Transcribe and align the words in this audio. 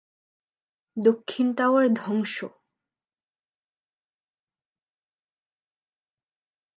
দক্ষিণ 0.97 1.47
টাওয়ার 1.57 1.85
ধ্বংস! 1.99 2.35